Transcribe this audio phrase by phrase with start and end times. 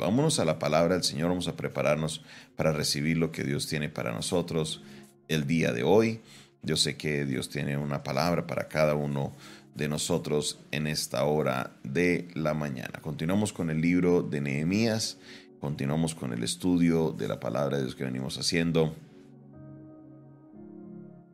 [0.00, 2.22] vámonos a la palabra del Señor, vamos a prepararnos
[2.56, 4.82] para recibir lo que Dios tiene para nosotros
[5.28, 6.20] el día de hoy.
[6.62, 9.34] Yo sé que Dios tiene una palabra para cada uno
[9.74, 13.00] de nosotros en esta hora de la mañana.
[13.00, 15.18] Continuamos con el libro de Nehemías,
[15.60, 18.94] continuamos con el estudio de la palabra de Dios que venimos haciendo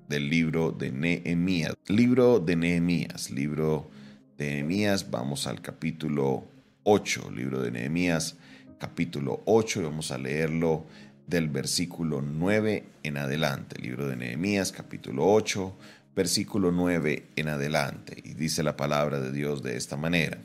[0.08, 1.74] del libro de Nehemías.
[1.86, 3.90] Libro de Nehemías, libro
[4.36, 6.44] de Nehemías, vamos al capítulo
[6.84, 8.36] 8, libro de Nehemías,
[8.78, 10.84] capítulo 8, y vamos a leerlo
[11.26, 13.80] del versículo 9 en adelante.
[13.80, 15.74] Libro de Nehemías, capítulo 8,
[16.14, 18.20] versículo 9 en adelante.
[18.24, 20.38] Y dice la palabra de Dios de esta manera.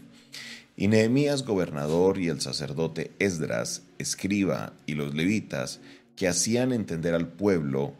[0.77, 5.79] Y Nehemías, gobernador, y el sacerdote Esdras, escriba, y los levitas,
[6.15, 7.93] que hacían entender al pueblo,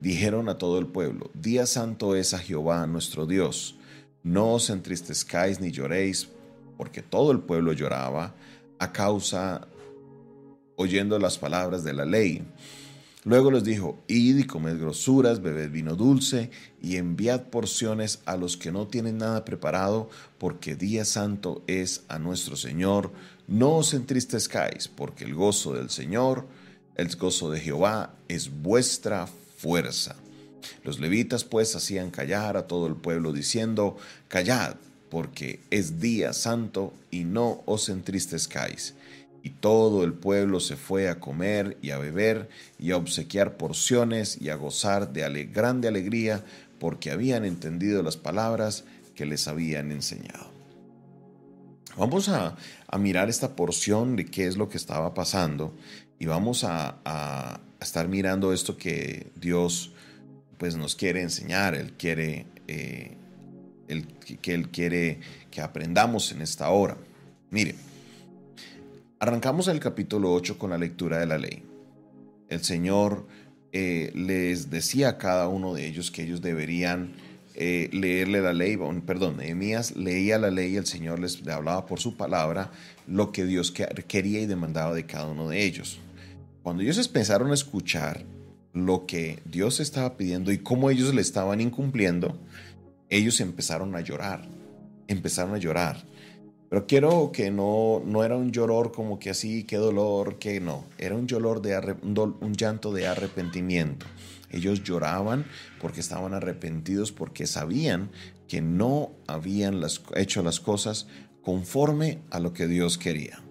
[0.00, 3.76] dijeron a todo el pueblo, Día santo es a Jehová nuestro Dios.
[4.22, 6.28] No os entristezcáis ni lloréis,
[6.76, 8.34] porque todo el pueblo lloraba
[8.78, 9.66] a causa
[10.78, 12.42] oyendo las palabras de la ley.
[13.24, 18.56] Luego les dijo, id y comed grosuras, bebed vino dulce y enviad porciones a los
[18.56, 23.12] que no tienen nada preparado, porque día santo es a nuestro Señor.
[23.48, 26.46] No os entristezcáis, porque el gozo del Señor,
[26.94, 30.16] el gozo de Jehová, es vuestra fuerza.
[30.84, 33.96] Los levitas pues hacían callar a todo el pueblo diciendo,
[34.28, 34.76] callad,
[35.10, 38.94] porque es día santo y no os entristezcáis.
[39.48, 44.36] Y todo el pueblo se fue a comer y a beber y a obsequiar porciones
[44.42, 46.44] y a gozar de grande alegría
[46.78, 48.84] porque habían entendido las palabras
[49.16, 50.50] que les habían enseñado.
[51.96, 52.56] Vamos a,
[52.98, 55.74] mirar esta porción de qué es lo que estaba pasando
[56.18, 59.92] y vamos a, estar mirando esto que Dios
[60.58, 63.16] pues nos quiere enseñar, Él quiere, eh,
[64.42, 66.98] que Él quiere que aprendamos en esta hora.
[67.50, 67.76] Mire,
[69.20, 71.64] Arrancamos el capítulo 8 con la lectura de la ley.
[72.48, 73.26] El Señor
[73.72, 77.14] eh, les decía a cada uno de ellos que ellos deberían
[77.56, 81.98] eh, leerle la ley, perdón, Nehemías leía la ley y el Señor les hablaba por
[81.98, 82.70] su palabra
[83.08, 85.98] lo que Dios quería y demandaba de cada uno de ellos.
[86.62, 88.24] Cuando ellos empezaron a escuchar
[88.72, 92.38] lo que Dios estaba pidiendo y cómo ellos le estaban incumpliendo,
[93.08, 94.46] ellos empezaron a llorar,
[95.08, 96.04] empezaron a llorar.
[96.68, 100.84] Pero quiero que no, no era un lloror como que así, qué dolor, que no.
[100.98, 104.04] Era un, lloror de un llanto de arrepentimiento.
[104.50, 105.46] Ellos lloraban
[105.80, 108.10] porque estaban arrepentidos, porque sabían
[108.48, 109.82] que no habían
[110.14, 111.06] hecho las cosas
[111.42, 113.42] conforme a lo que Dios quería.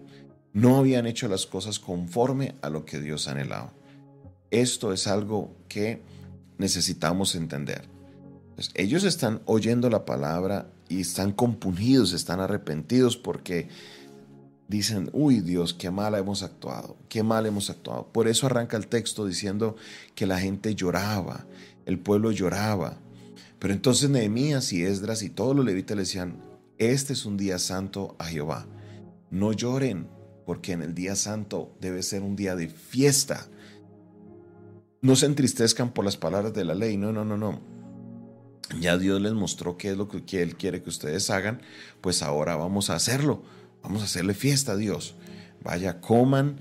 [0.54, 3.74] No habían hecho las cosas conforme a lo que Dios anhelaba.
[4.52, 6.02] Esto es algo que
[6.58, 7.88] necesitamos entender.
[8.74, 13.68] ellos están oyendo la palabra y están compungidos, están arrepentidos porque
[14.68, 18.08] dicen, uy Dios, qué mal hemos actuado, qué mal hemos actuado.
[18.12, 19.76] Por eso arranca el texto diciendo
[20.16, 21.46] que la gente lloraba,
[21.86, 22.98] el pueblo lloraba.
[23.60, 26.42] Pero entonces Nehemías y Esdras y todos los levitas le decían,
[26.78, 28.68] este es un día santo a Jehová.
[29.32, 30.08] No lloren,
[30.46, 33.48] porque en el día santo debe ser un día de fiesta.
[35.02, 37.77] No se entristezcan por las palabras de la ley, no, no, no, no
[38.80, 41.62] ya Dios les mostró qué es lo que Él quiere que ustedes hagan,
[42.02, 43.44] pues ahora vamos a hacerlo.
[43.82, 45.16] Vamos a hacerle fiesta a Dios.
[45.64, 46.58] Vaya, coman,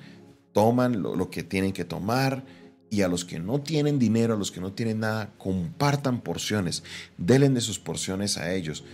[0.52, 2.44] toman lo, que tienen que tomar
[2.88, 6.84] y a los que no tienen dinero, a los que no tienen nada, compartan porciones.
[7.18, 8.84] Denle de sus porciones a ellos.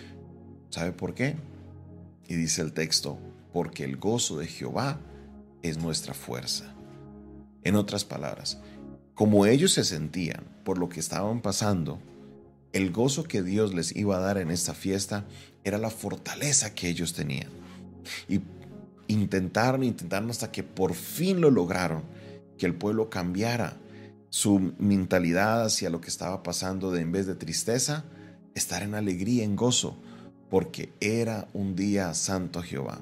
[0.70, 1.36] ¿Sabe por qué?
[2.26, 3.18] Y dice el texto,
[3.52, 4.98] porque el gozo de Jehová
[5.62, 6.74] es nuestra fuerza.
[7.64, 8.58] En otras palabras,
[9.14, 12.00] como ellos se sentían por lo que estaban pasando,
[12.72, 15.24] el gozo que Dios les iba a dar en esta fiesta
[15.64, 17.48] era la fortaleza que ellos tenían.
[18.28, 18.40] Y
[19.08, 22.02] intentaron, intentaron hasta que por fin lo lograron,
[22.58, 23.76] que el pueblo cambiara
[24.30, 28.04] su mentalidad hacia lo que estaba pasando de en vez de tristeza,
[28.54, 29.98] estar en alegría, en gozo,
[30.48, 33.00] porque era un día santo a Jehová,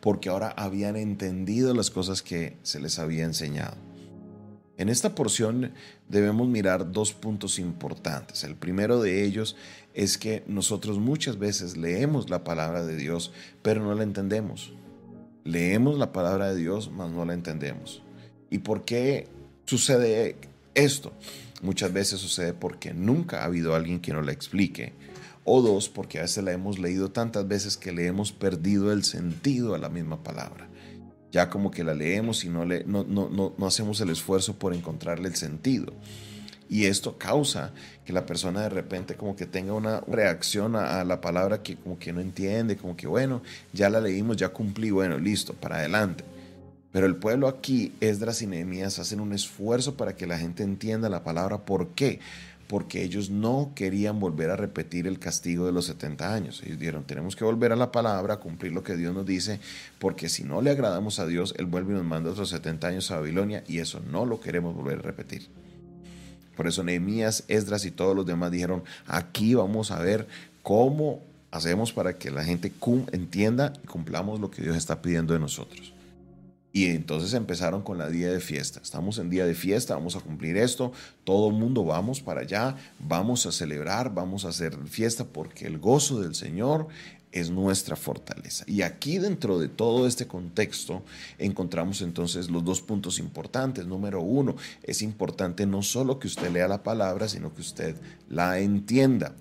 [0.00, 3.76] porque ahora habían entendido las cosas que se les había enseñado.
[4.76, 5.72] En esta porción
[6.08, 8.42] debemos mirar dos puntos importantes.
[8.42, 9.56] El primero de ellos
[9.94, 13.30] es que nosotros muchas veces leemos la palabra de Dios,
[13.62, 14.72] pero no la entendemos.
[15.44, 18.02] Leemos la palabra de Dios, mas no la entendemos.
[18.50, 19.28] ¿Y por qué
[19.64, 20.36] sucede
[20.74, 21.12] esto?
[21.62, 24.92] Muchas veces sucede porque nunca ha habido alguien que nos la explique.
[25.44, 29.04] O dos, porque a veces la hemos leído tantas veces que le hemos perdido el
[29.04, 30.68] sentido a la misma palabra
[31.34, 34.72] ya como que la leemos y no, le, no, no, no, hacemos el esfuerzo por
[34.72, 35.92] encontrarle el sentido.
[36.68, 37.72] Y esto causa
[38.04, 41.98] que la persona de repente como que tenga una reacción a, la palabra que como
[41.98, 43.42] que no entiende, como que bueno,
[43.72, 46.22] ya la leímos, ya cumplí, bueno, listo, para adelante.
[46.92, 51.08] Pero el pueblo aquí, Esdras y Nehemías, hacen un esfuerzo para que la gente entienda
[51.08, 51.64] la palabra.
[51.64, 52.20] ¿Por qué?
[52.66, 56.62] Porque ellos no querían volver a repetir el castigo de los 70 años.
[56.64, 59.60] Ellos dijeron, tenemos que volver a la palabra, cumplir lo que Dios nos dice,
[59.98, 63.10] porque si no le agradamos a Dios, Él vuelve y nos manda otros 70 años
[63.10, 65.48] a Babilonia y eso no lo queremos volver a repetir.
[66.56, 70.26] Por eso Nehemías, Esdras y todos los demás dijeron, aquí vamos a ver
[70.62, 71.20] cómo
[71.50, 72.72] hacemos para que la gente
[73.12, 75.92] entienda y cumplamos lo que Dios está pidiendo de nosotros.
[76.74, 78.80] Y entonces empezaron con la día de fiesta.
[78.82, 80.90] Estamos en día de fiesta, vamos a cumplir esto.
[81.22, 85.78] Todo el mundo vamos para allá, vamos a celebrar, vamos a hacer fiesta porque el
[85.78, 86.88] gozo del Señor
[87.34, 88.64] es nuestra fortaleza.
[88.68, 91.02] Y aquí dentro de todo este contexto
[91.36, 93.86] encontramos entonces los dos puntos importantes.
[93.86, 94.54] Número uno,
[94.84, 97.96] es importante no solo que usted lea la palabra, sino que usted
[98.28, 99.34] la entienda.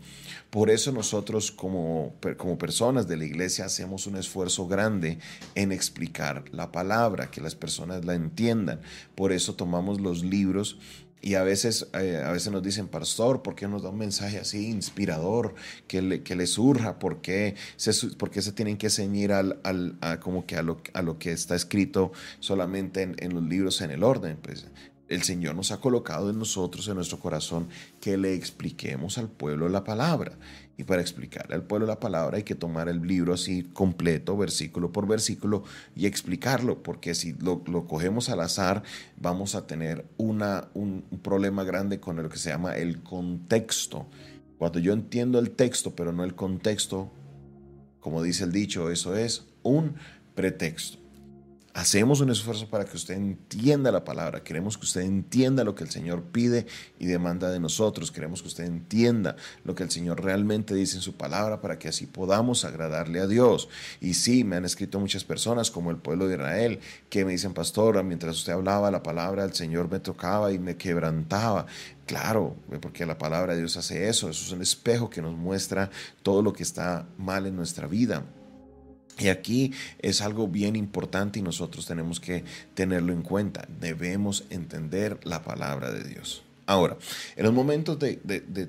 [0.49, 5.19] Por eso nosotros como, como personas de la iglesia hacemos un esfuerzo grande
[5.53, 8.81] en explicar la palabra, que las personas la entiendan.
[9.13, 10.79] Por eso tomamos los libros
[11.23, 14.39] y a veces, eh, a veces nos dicen, pastor, ¿por qué nos da un mensaje
[14.39, 15.55] así inspirador
[15.87, 16.99] que le, que le surja?
[16.99, 21.01] ¿Por qué, se, se tienen que ceñir al, al, a, como que a, lo, a
[21.01, 22.11] lo que está escrito
[22.41, 24.37] solamente en, en los libros en el orden?
[24.41, 24.67] Pues
[25.09, 27.67] el Señor nos ha colocado en nosotros, en nuestro corazón,
[27.99, 30.37] que le expliquemos al pueblo la palabra.
[30.77, 34.91] Y para explicarle al pueblo la palabra hay que tomar el libro así completo, versículo
[34.91, 35.63] por versículo,
[35.95, 38.81] y explicarlo, porque si lo, cogemos al azar,
[39.17, 40.41] vamos a tener un,
[40.73, 44.07] un problema grande con lo que se llama el contexto.
[44.57, 47.11] Cuando yo entiendo el texto, pero no el contexto,
[47.99, 49.95] como dice el dicho, eso es un
[50.33, 51.02] pretexto.
[51.75, 54.43] Hacemos un esfuerzo para que usted entienda la palabra.
[54.43, 56.67] Queremos que usted entienda lo que el Señor pide
[56.99, 58.11] y demanda de nosotros.
[58.11, 61.87] Queremos que usted entienda lo que el Señor realmente dice en su palabra para que
[61.87, 63.69] así podamos agradarle a Dios.
[64.01, 66.79] Y sí, me han escrito muchas personas como el pueblo de Israel
[67.09, 70.77] que me dicen, pastor, mientras usted hablaba la palabra, el Señor me tocaba y me
[70.77, 71.65] quebrantaba.
[72.05, 74.29] Claro, porque la palabra de Dios hace eso.
[74.29, 75.89] Eso es un espejo que nos muestra
[76.21, 78.23] todo lo que está mal en nuestra vida.
[79.19, 82.43] Y aquí es algo bien importante y nosotros tenemos que
[82.73, 83.67] tenerlo en cuenta.
[83.79, 86.43] Debemos entender la palabra de Dios.
[86.65, 86.97] Ahora,
[87.35, 88.15] en los momentos de,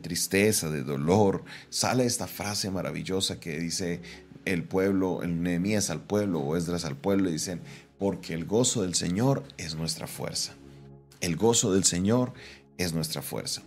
[0.02, 4.00] tristeza, de dolor, sale esta frase maravillosa que dice
[4.44, 7.60] el pueblo, el Nehemías al pueblo o Esdras al pueblo, y dicen,
[7.98, 10.54] porque el gozo del Señor es nuestra fuerza.
[11.20, 12.32] El gozo del Señor
[12.78, 13.62] es nuestra fuerza.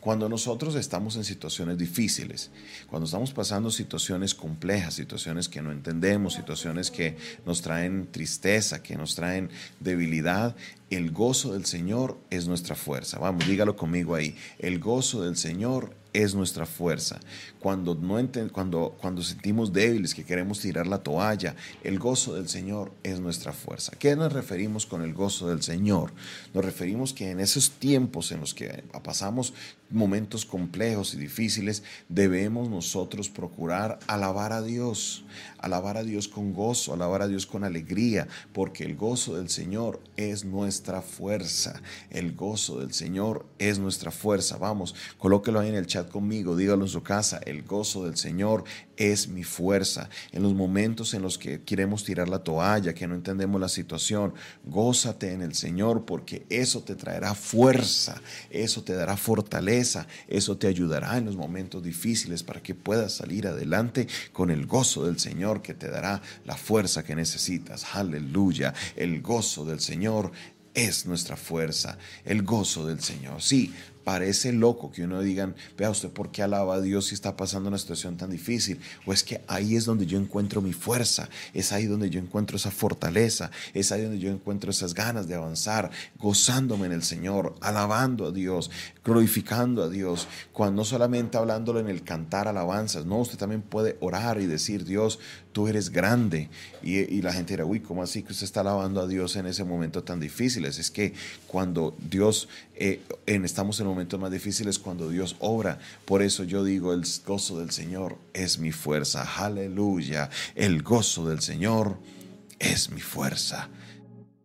[0.00, 2.50] Cuando nosotros estamos en situaciones difíciles,
[2.88, 8.96] cuando estamos pasando situaciones complejas, situaciones que no entendemos, situaciones que nos traen tristeza, que
[8.96, 9.50] nos traen
[9.80, 10.54] debilidad,
[10.90, 13.18] el gozo del Señor es nuestra fuerza.
[13.18, 14.36] Vamos, dígalo conmigo ahí.
[14.58, 17.20] El gozo del Señor es nuestra fuerza.
[17.60, 18.18] Cuando, no
[18.52, 21.54] cuando, cuando sentimos débiles, que queremos tirar la toalla,
[21.84, 23.92] el gozo del Señor es nuestra fuerza.
[24.00, 26.12] ¿Qué nos referimos con el gozo del Señor?
[26.54, 29.54] Nos referimos que en esos tiempos en los que pasamos
[29.90, 35.24] momentos complejos y difíciles, debemos nosotros procurar alabar a Dios,
[35.58, 40.00] alabar a Dios con gozo, alabar a Dios con alegría, porque el gozo del Señor
[40.16, 41.80] es nuestra fuerza.
[42.10, 44.58] El gozo del Señor es nuestra fuerza.
[44.58, 47.40] Vamos, colóquelo ahí en el chat conmigo, dígalo en su casa.
[47.44, 48.64] El gozo del Señor
[48.96, 50.10] es mi fuerza.
[50.32, 54.34] En los momentos en los que queremos tirar la toalla, que no entendemos la situación,
[54.64, 60.66] gózate en el Señor porque eso te traerá fuerza, eso te dará fortaleza, eso te
[60.66, 65.62] ayudará en los momentos difíciles para que puedas salir adelante con el gozo del Señor
[65.62, 67.94] que te dará la fuerza que necesitas.
[67.94, 68.74] Aleluya.
[68.96, 70.32] El gozo del Señor
[70.74, 73.42] es nuestra fuerza, el gozo del Señor.
[73.42, 73.72] Sí,
[74.08, 77.68] parece loco que uno digan, vea usted por qué alaba a Dios si está pasando
[77.68, 78.80] una situación tan difícil.
[79.04, 82.56] O es que ahí es donde yo encuentro mi fuerza, es ahí donde yo encuentro
[82.56, 87.54] esa fortaleza, es ahí donde yo encuentro esas ganas de avanzar, gozándome en el Señor,
[87.60, 88.70] alabando a Dios,
[89.04, 93.98] glorificando a Dios, cuando no solamente hablándolo en el cantar alabanzas, no, usted también puede
[94.00, 95.18] orar y decir, Dios,
[95.52, 96.50] tú eres grande.
[96.82, 99.64] Y, la gente dirá, uy, ¿cómo así que usted está alabando a Dios en ese
[99.64, 100.64] momento tan difícil?
[100.64, 101.14] Es que
[101.48, 105.80] cuando Dios, eh, estamos en un momentos más difíciles cuando Dios obra.
[106.04, 109.24] Por eso yo digo, el gozo del Señor es mi fuerza.
[109.44, 110.30] Aleluya.
[110.54, 111.98] El gozo del Señor
[112.60, 113.68] es mi fuerza.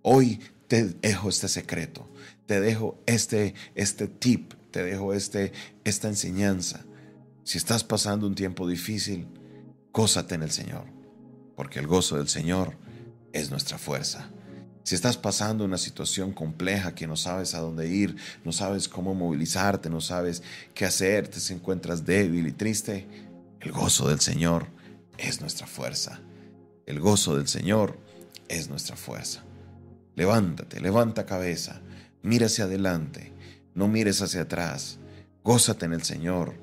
[0.02, 2.10] Hoy te dejo este secreto.
[2.48, 4.54] Te dejo este, este tip.
[4.72, 6.84] Te dejo este, esta enseñanza.
[7.44, 9.28] Si estás pasando un tiempo difícil,
[9.94, 10.86] gózate en el Señor.
[11.56, 12.74] Porque el gozo del Señor
[13.34, 14.32] es nuestra fuerza.
[14.84, 19.16] Si estás pasando una situación compleja que no sabes a dónde ir, no sabes cómo
[19.16, 23.08] movilizarte, no sabes qué hacer, te encuentras débil y triste,
[23.62, 24.68] el gozo del Señor
[25.18, 26.20] es nuestra fuerza.
[26.86, 27.98] El gozo del Señor
[28.50, 29.44] es nuestra fuerza.
[30.16, 31.82] Levántate, levanta cabeza,
[32.22, 33.32] mira hacia adelante,
[33.74, 35.00] no mires hacia atrás.
[35.46, 36.56] Gózate en el Señor,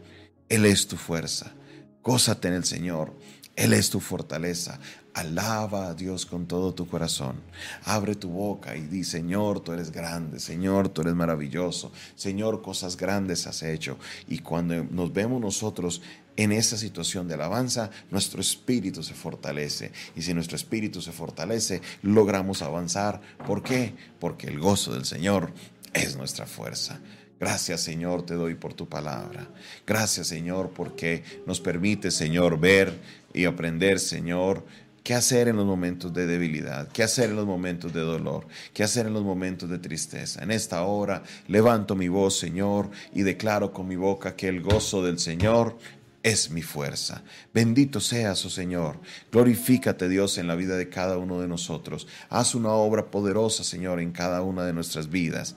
[0.50, 1.54] Él es tu fuerza.
[2.02, 3.14] Gózate en el Señor,
[3.60, 4.80] Él es tu fortaleza.
[5.12, 7.42] Alaba a Dios con todo tu corazón.
[7.84, 12.96] Abre tu boca y di, Señor, tú eres grande, Señor, tú eres maravilloso, Señor, cosas
[12.96, 13.98] grandes has hecho.
[14.28, 16.00] Y cuando nos vemos nosotros
[16.36, 19.92] en esa situación de alabanza, nuestro espíritu se fortalece.
[20.16, 23.20] Y si nuestro espíritu se fortalece, logramos avanzar.
[23.46, 23.94] ¿Por qué?
[24.18, 25.52] Porque el gozo del Señor
[25.92, 26.98] es nuestra fuerza.
[27.40, 29.48] Gracias Señor te doy por tu palabra.
[29.86, 32.92] Gracias Señor porque nos permite Señor ver
[33.32, 34.62] y aprender Señor
[35.02, 38.82] qué hacer en los momentos de debilidad, qué hacer en los momentos de dolor, qué
[38.82, 40.42] hacer en los momentos de tristeza.
[40.42, 45.02] En esta hora levanto mi voz Señor y declaro con mi boca que el gozo
[45.02, 45.78] del Señor
[46.22, 47.22] es mi fuerza.
[47.54, 49.00] Bendito seas, oh Señor.
[49.32, 52.06] Glorifícate, Dios, en la vida de cada uno de nosotros.
[52.28, 55.56] Haz una obra poderosa, Señor, en cada una de nuestras vidas.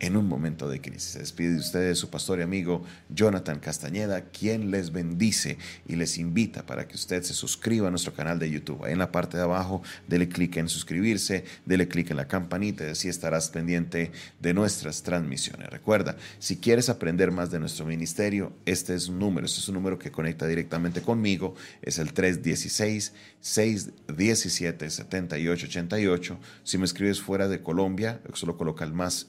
[0.00, 1.12] en un momento de crisis.
[1.12, 6.18] Se despide de ustedes su pastor y amigo Jonathan Castañeda, quien les bendice y les
[6.18, 8.84] invita para que usted se suscriba a nuestro canal de YouTube.
[8.84, 12.84] Ahí en la parte de abajo, dele clic en suscribirse, dele clic en la campanita
[12.84, 15.68] y así estarás pendiente de nuestras transmisiones.
[15.68, 19.74] Recuerda, si quieres aprender más de nuestro ministerio, este es un número, este es un
[19.74, 26.38] número que conecta directamente conmigo, es el 316 617 7888.
[26.64, 29.26] Si me escribes fuera de Colombia, solo coloca el más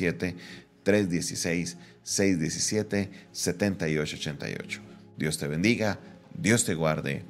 [0.00, 0.36] 57
[0.82, 4.80] 316 617 7888.
[5.16, 5.98] Dios te bendiga,
[6.34, 7.22] Dios te guarde